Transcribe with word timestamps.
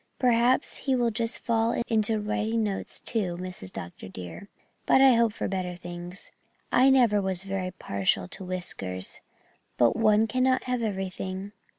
Perhaps 0.17 0.77
he 0.77 0.95
will 0.95 1.11
just 1.11 1.37
fall 1.41 1.79
to 1.83 2.19
writing 2.19 2.63
notes, 2.63 2.99
too, 2.99 3.37
Mrs. 3.39 3.71
Dr. 3.71 4.07
dear, 4.07 4.49
but 4.87 4.99
I 4.99 5.13
hope 5.13 5.31
for 5.31 5.47
better 5.47 5.75
things. 5.75 6.31
I 6.71 6.89
never 6.89 7.21
was 7.21 7.43
very 7.43 7.69
partial 7.69 8.27
to 8.29 8.43
whiskers, 8.43 9.21
but 9.77 9.95
one 9.95 10.25
cannot 10.25 10.63
have 10.63 10.81
everything." 10.81 11.51